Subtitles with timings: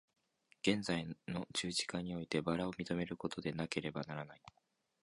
[0.63, 4.41] 現在の十字架において薔薇を認めることでなければならない。